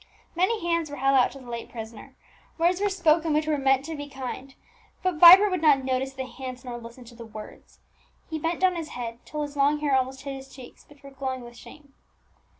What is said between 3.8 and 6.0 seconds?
to be kind; but Vibert would not